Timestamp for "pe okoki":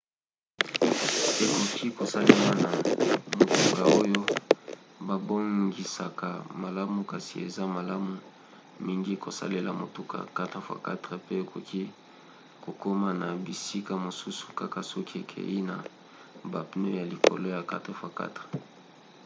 11.25-11.83